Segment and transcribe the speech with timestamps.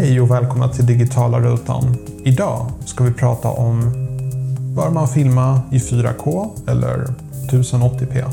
[0.00, 1.96] Hej och välkomna till Digitala rutan.
[2.24, 3.80] Idag ska vi prata om
[4.76, 7.14] Bör man filma i 4K eller
[7.50, 8.24] 1080p?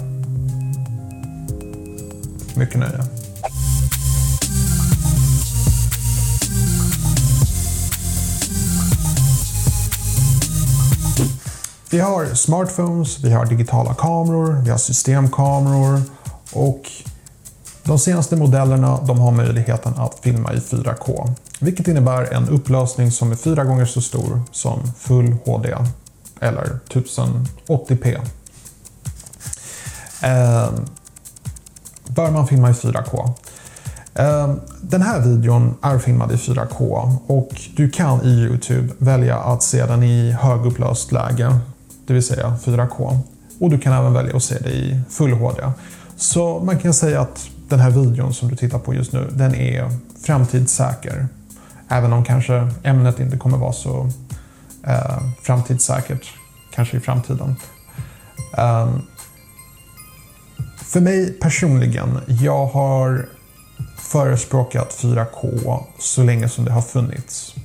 [2.55, 3.03] Mycket nöje.
[11.89, 16.01] Vi har smartphones, vi har digitala kameror, vi har systemkameror
[16.53, 16.81] och
[17.87, 21.33] de senaste modellerna de har möjligheten att filma i 4K.
[21.59, 25.75] Vilket innebär en upplösning som är fyra gånger så stor som Full HD
[26.39, 28.17] eller 1080p.
[30.21, 30.69] Eh,
[32.07, 33.33] bör man filma i 4K?
[34.13, 39.63] Eh, den här videon är filmad i 4K och du kan i Youtube välja att
[39.63, 41.59] se den i högupplöst läge,
[42.07, 43.19] det vill säga 4K.
[43.59, 45.61] Och du kan även välja att se det i Full HD.
[46.17, 49.55] Så man kan säga att den här videon som du tittar på just nu, den
[49.55, 49.89] är
[50.23, 51.27] framtidssäker.
[51.89, 54.09] Även om kanske ämnet inte kommer vara så
[54.83, 56.33] eh, framtidssäkert,
[56.73, 57.55] kanske i framtiden.
[58.57, 59.01] Um,
[60.77, 63.25] för mig personligen, jag har
[63.97, 67.55] förespråkat 4K så länge som det har funnits.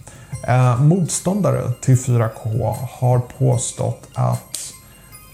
[0.49, 4.73] Eh, motståndare till 4K har påstått att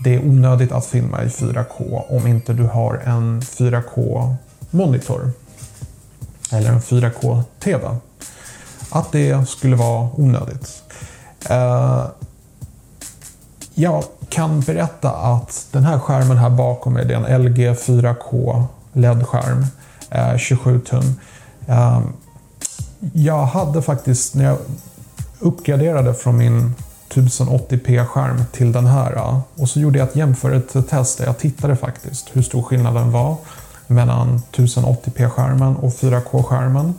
[0.05, 4.35] det är onödigt att filma i 4K om inte du har en 4K
[4.71, 5.31] monitor
[6.53, 7.97] Eller en 4K-TV.
[8.91, 10.83] Att det skulle vara onödigt.
[11.51, 12.07] Eh,
[13.75, 18.65] jag kan berätta att den här skärmen här bakom mig, det är en LG 4K
[18.93, 19.67] LED-skärm.
[20.11, 21.15] Eh, 27 tum.
[21.67, 22.01] Eh,
[23.13, 24.59] jag hade faktiskt, när jag
[25.39, 26.75] uppgraderade från min
[27.09, 29.41] 1080p-skärm till den här.
[29.55, 33.37] Och så gjorde jag ett jämförelsetest där jag tittade faktiskt hur stor skillnaden var
[33.89, 36.95] mellan 1080p-skärmen och 4K-skärmen.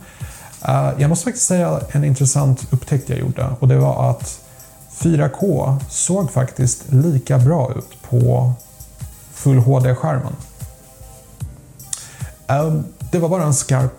[0.68, 4.40] Eh, jag måste faktiskt säga en intressant upptäckt jag gjorde och det var att
[4.98, 8.52] 4K såg faktiskt lika bra ut på
[9.32, 10.32] Full HD-skärmen.
[12.46, 13.98] Ehm, det var bara en skarp,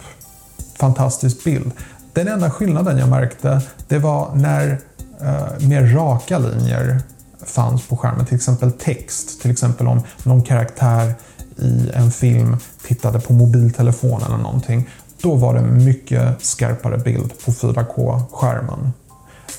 [0.80, 1.72] fantastisk bild.
[2.14, 4.82] Den enda skillnaden jag märkte, det var när
[5.22, 7.02] eh, mer raka linjer
[7.46, 8.26] fanns på skärmen.
[8.26, 9.42] Till exempel text.
[9.42, 11.14] Till exempel om någon karaktär
[11.58, 12.58] i en film
[12.96, 14.90] tittade på mobiltelefonen eller någonting.
[15.22, 18.94] Då var det mycket skarpare bild på 4K-skärmen.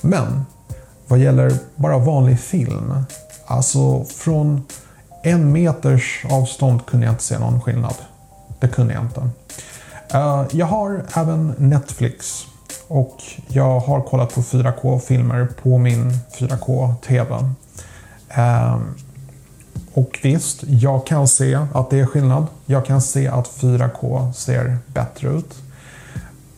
[0.00, 0.44] Men
[1.06, 2.94] vad gäller bara vanlig film,
[3.46, 4.62] alltså från
[5.22, 7.94] en meters avstånd kunde jag inte se någon skillnad.
[8.60, 9.28] Det kunde jag inte.
[10.08, 12.44] Eh, jag har även Netflix
[12.88, 17.54] och jag har kollat på 4K-filmer på min 4K-TV.
[19.94, 22.46] Och visst, jag kan se att det är skillnad.
[22.66, 25.54] Jag kan se att 4K ser bättre ut.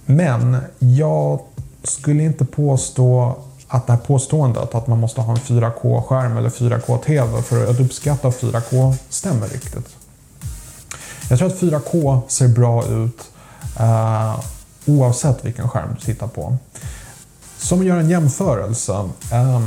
[0.06, 1.40] Men jag
[1.82, 3.36] skulle inte påstå
[3.68, 8.30] att det här påståendet att man måste ha en 4K-skärm eller 4K-TV för att uppskatta
[8.30, 9.96] 4K stämmer riktigt.
[11.30, 13.30] Jag tror att 4K ser bra ut
[13.78, 14.40] eh,
[14.86, 16.56] oavsett vilken skärm du tittar på.
[17.58, 19.08] Som gör en jämförelse.
[19.32, 19.60] Eh,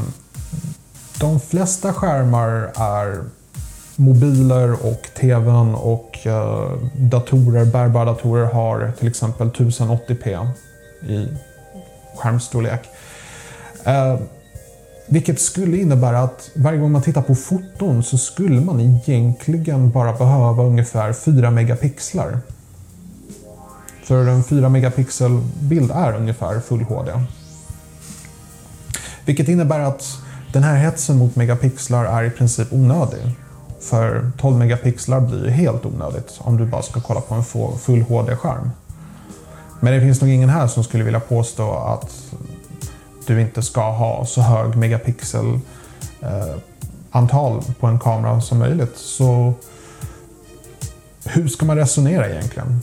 [1.19, 3.23] de flesta skärmar är
[3.99, 10.47] mobiler och TVn och eh, datorer, bärbara datorer har till exempel 1080p
[11.07, 11.27] i
[12.15, 12.81] skärmstorlek.
[13.83, 14.19] Eh,
[15.07, 20.13] vilket skulle innebära att varje gång man tittar på foton så skulle man egentligen bara
[20.13, 22.39] behöva ungefär 4 megapixlar.
[24.03, 27.11] För en 4 megapixel bild är ungefär full HD.
[29.25, 30.03] Vilket innebär att
[30.53, 33.35] den här hetsen mot megapixlar är i princip onödig.
[33.79, 37.43] För 12 megapixlar blir ju helt onödigt om du bara ska kolla på en
[37.77, 38.71] full HD-skärm.
[39.79, 42.33] Men det finns nog ingen här som skulle vilja påstå att
[43.25, 45.59] du inte ska ha så hög megapixel
[46.21, 46.55] eh,
[47.11, 48.97] antal på en kamera som möjligt.
[48.97, 49.53] Så
[51.25, 52.81] hur ska man resonera egentligen?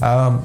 [0.00, 0.38] Ehm,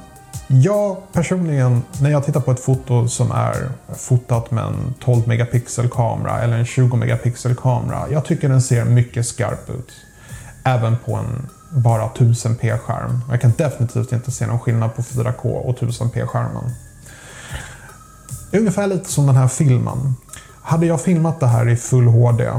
[0.51, 5.89] jag personligen, när jag tittar på ett foto som är fotat med en 12 megapixel
[5.89, 8.05] kamera eller en 20 megapixel kamera.
[8.11, 9.91] Jag tycker den ser mycket skarp ut.
[10.63, 13.19] Även på en bara 1000p skärm.
[13.29, 16.71] Jag kan definitivt inte se någon skillnad på 4K och 1000p skärmen.
[18.53, 20.15] Ungefär lite som den här filmen.
[20.61, 22.51] Hade jag filmat det här i full HD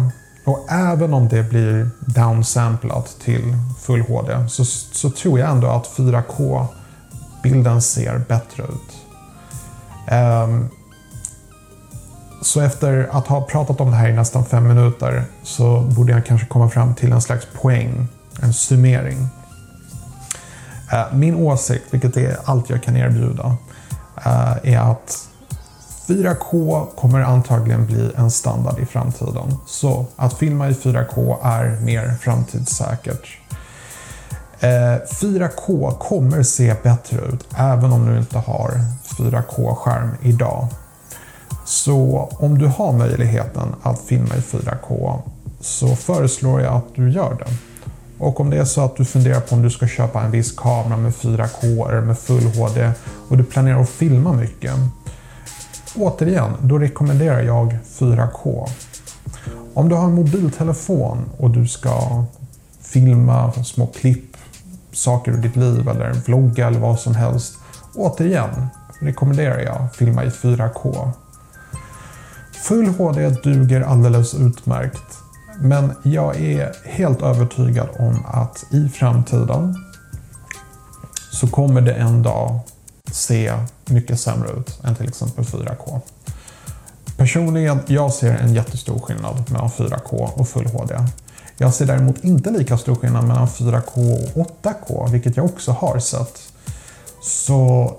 [0.44, 5.87] och även om det blir downsamplat till full HD så, så tror jag ändå att
[5.97, 6.67] 4K
[7.43, 8.97] bilden ser bättre ut.
[10.13, 10.69] Um,
[12.43, 16.27] så efter att ha pratat om det här i nästan fem minuter så borde jag
[16.27, 18.09] kanske komma fram till en slags poäng,
[18.43, 19.29] en summering.
[20.93, 23.57] Uh, min åsikt, vilket är allt jag kan erbjuda,
[24.25, 25.29] eh, är att
[26.07, 29.57] 4K kommer antagligen bli en standard i framtiden.
[29.67, 33.39] Så att filma i 4K är mer framtidssäkert.
[34.61, 38.81] Eh, 4K kommer se bättre ut även om du inte har
[39.19, 40.67] 4K-skärm idag.
[41.65, 45.19] Så om du har möjligheten att filma i 4K
[45.61, 47.53] så föreslår jag att du gör det.
[48.19, 50.53] Och om det är så att du funderar på om du ska köpa en viss
[50.57, 52.91] kamera med 4K eller med Full HD
[53.29, 54.73] och du planerar att filma mycket.
[55.97, 58.69] Återigen, då rekommenderar jag 4K.
[59.75, 62.25] Om du har en mobiltelefon och du ska
[62.83, 64.30] filma små klipp,
[64.93, 67.55] saker ur ditt liv eller vlogga eller vad som helst.
[67.95, 68.67] Återigen
[69.01, 71.11] rekommenderar jag filma i 4K.
[72.65, 75.19] Full HD duger alldeles utmärkt.
[75.61, 79.85] Men jag är helt övertygad om att i framtiden
[81.33, 82.61] så kommer det en dag
[83.13, 83.53] se
[83.87, 86.01] mycket sämre ut än till exempel 4K.
[87.17, 90.95] Personligen, jag ser en jättestor skillnad mellan 4K och Full HD.
[91.62, 95.99] Jag ser däremot inte lika stor skillnad mellan 4K och 8K, vilket jag också har
[95.99, 96.39] sett.
[97.23, 97.93] Så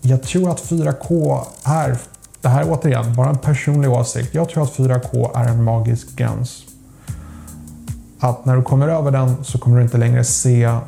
[0.00, 1.98] jag tror att 4K är,
[2.40, 6.16] det här är återigen bara en personlig åsikt, jag tror att 4K är en magisk
[6.16, 6.62] gräns.
[8.20, 10.78] Att när du kommer över den så kommer du inte längre se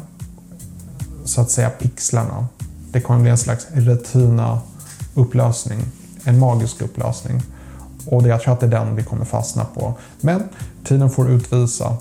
[1.25, 2.46] så att säga pixlarna.
[2.93, 5.81] Det kommer bli en slags retina-upplösning,
[6.25, 7.43] en magisk upplösning.
[8.06, 9.94] Och jag tror att det är den vi kommer fastna på.
[10.20, 10.42] Men
[10.84, 11.96] tiden får utvisa.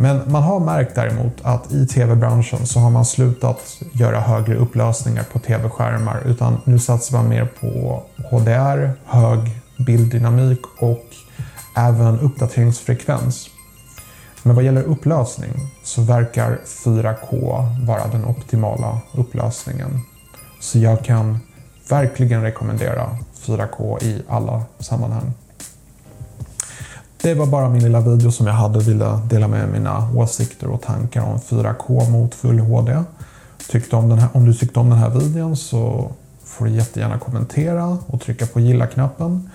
[0.00, 3.60] Men man har märkt däremot att i tv-branschen så har man slutat
[3.92, 9.38] göra högre upplösningar på tv-skärmar utan nu satsar man mer på HDR, hög
[9.86, 11.04] bilddynamik och
[11.76, 13.50] även uppdateringsfrekvens.
[14.42, 15.50] Men vad gäller upplösning
[15.84, 20.00] så verkar 4K vara den optimala upplösningen.
[20.60, 21.38] Så jag kan
[21.88, 25.32] verkligen rekommendera 4K i alla sammanhang.
[27.22, 30.82] Det var bara min lilla video som jag hade ville dela med mina åsikter och
[30.82, 33.02] tankar om 4K mot Full HD.
[33.70, 36.10] Tyckte om, den här, om du tyckte om den här videon så
[36.44, 39.50] får du jättegärna kommentera och trycka på gilla-knappen.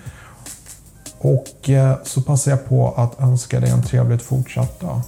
[1.18, 5.00] Och eh, så passar jag på att önska dig en trevligt fortsatt dag.